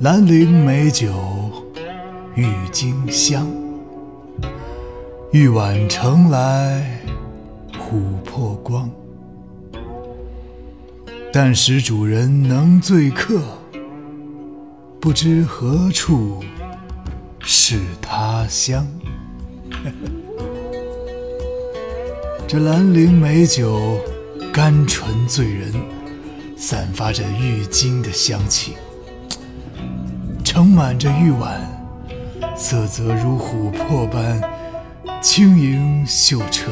[0.00, 1.08] 兰陵美酒
[2.34, 3.50] 郁金香，
[5.32, 7.00] 玉碗盛来
[7.72, 8.90] 琥珀光。
[11.32, 13.40] 但使主人能醉客，
[15.00, 16.44] 不知何处
[17.40, 18.86] 是他乡。
[22.46, 23.98] 这兰陵美酒
[24.52, 25.72] 甘醇醉人，
[26.54, 28.74] 散发着郁金的香气。
[30.56, 31.60] 盛满着玉碗，
[32.56, 34.40] 色泽如琥珀般
[35.20, 36.70] 轻盈秀澈。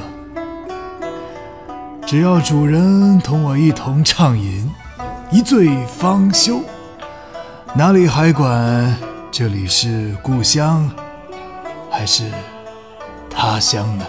[2.06, 4.70] 只要主人同我一同畅饮，
[5.30, 6.62] 一醉方休，
[7.74, 8.96] 哪里还管
[9.30, 10.90] 这里是故乡
[11.90, 12.30] 还是
[13.28, 14.06] 他乡呢？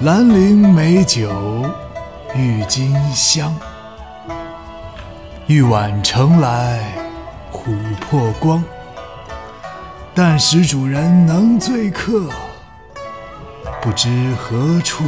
[0.00, 1.30] 兰陵美酒。
[2.36, 3.54] 郁金香，
[5.46, 6.80] 玉碗盛来
[7.52, 8.62] 琥珀光。
[10.12, 12.28] 但使主人能醉客，
[13.80, 15.04] 不知何处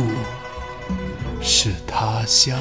[1.41, 2.57] 是他乡。